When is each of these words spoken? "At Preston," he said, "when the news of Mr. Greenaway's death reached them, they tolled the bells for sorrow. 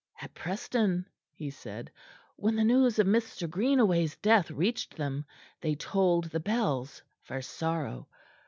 "At 0.19 0.33
Preston," 0.33 1.05
he 1.35 1.51
said, 1.51 1.91
"when 2.35 2.55
the 2.55 2.63
news 2.63 2.97
of 2.97 3.05
Mr. 3.05 3.47
Greenaway's 3.47 4.15
death 4.15 4.49
reached 4.49 4.95
them, 4.97 5.25
they 5.61 5.75
tolled 5.75 6.31
the 6.31 6.39
bells 6.39 7.03
for 7.21 7.39
sorrow. 7.43 8.07